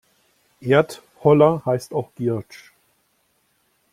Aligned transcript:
Erdholler 0.61 1.61
heißt 1.63 1.93
auch 1.93 2.09
Giersch. 2.15 2.73